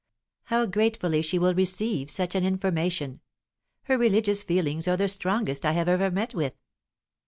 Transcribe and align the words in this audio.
"How 0.45 0.65
gratefully 0.65 1.21
she 1.21 1.37
will 1.37 1.53
receive 1.53 2.09
such 2.09 2.33
an 2.33 2.43
information; 2.43 3.21
her 3.83 3.99
religious 3.99 4.41
feelings 4.41 4.87
are 4.87 4.97
the 4.97 5.07
strongest 5.07 5.63
I 5.63 5.73
have 5.73 5.87
ever 5.87 6.09
met 6.09 6.33
with." 6.33 6.55